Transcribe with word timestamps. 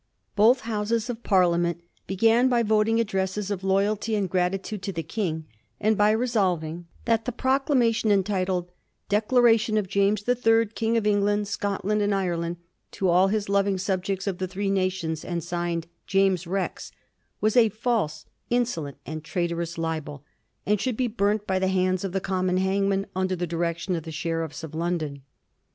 Both 0.35 0.61
Houses 0.61 1.11
of 1.11 1.21
Parliament 1.21 1.83
began 2.07 2.49
by 2.49 2.63
voting 2.63 2.99
addresses 2.99 3.51
of 3.51 3.63
loyalty 3.63 4.15
and 4.15 4.27
gratitude 4.27 4.81
to 4.81 4.91
the 4.91 5.03
King, 5.03 5.45
and 5.79 5.95
by 5.95 6.09
resolving 6.09 6.87
that 7.05 7.25
the 7.25 7.31
proclamation 7.31 8.11
entitled 8.11 8.71
* 8.89 9.09
Decla 9.11 9.43
ration 9.43 9.77
of 9.77 9.87
James 9.87 10.23
the 10.23 10.33
Third, 10.33 10.73
King 10.73 10.97
of 10.97 11.05
England, 11.05 11.47
Scot 11.49 11.85
land, 11.85 12.01
and 12.01 12.15
Ireland, 12.15 12.57
to 12.93 13.09
all 13.09 13.27
his 13.27 13.47
loving 13.47 13.77
subjects 13.77 14.25
of 14.25 14.39
the 14.39 14.47
three 14.47 14.71
nations,' 14.71 15.23
and 15.23 15.43
signed, 15.43 15.85
'James 16.07 16.47
Rex,' 16.47 16.91
was' 17.39 17.55
a 17.55 17.69
false, 17.69 18.25
insolent, 18.49 18.97
and 19.05 19.23
traitorous 19.23 19.77
libel,' 19.77 20.23
and 20.65 20.81
should 20.81 20.97
be 20.97 21.05
burnt 21.07 21.45
by 21.45 21.59
the 21.59 21.67
hands 21.67 22.03
of 22.03 22.11
the 22.11 22.19
common 22.19 22.57
hangman 22.57 23.05
under 23.15 23.35
the 23.35 23.45
direc 23.45 23.77
tion 23.77 23.95
of 23.95 24.01
the 24.01 24.11
sheriffs 24.11 24.63
of 24.63 24.73
London. 24.73 25.21